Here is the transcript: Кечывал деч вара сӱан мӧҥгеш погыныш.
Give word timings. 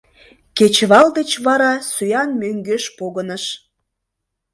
Кечывал 0.57 1.07
деч 1.17 1.29
вара 1.45 1.73
сӱан 1.91 2.29
мӧҥгеш 2.41 2.83
погыныш. 2.97 3.43